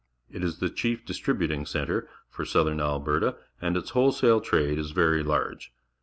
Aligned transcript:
It 0.31 0.43
is 0.43 0.57
the 0.57 0.71
chief 0.71 1.05
distri 1.05 1.37
buting 1.37 1.67
centre 1.67 2.09
for 2.27 2.43
southern 2.43 2.79
Alberta, 2.79 3.35
and 3.61 3.77
its 3.77 3.91
wholesale 3.91 4.41
trade 4.41 4.79
is 4.79 4.93
verj 4.93 5.23
large. 5.23 5.71